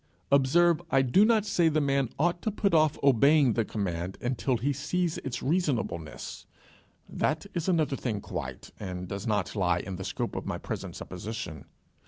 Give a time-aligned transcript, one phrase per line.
[0.31, 4.57] Observe I do not say the man ought to put off obeying the command until
[4.57, 6.47] he see its reasonableness:
[7.07, 10.95] that is another thing quite, and does not lie in the scope of my present
[10.95, 11.65] supposition.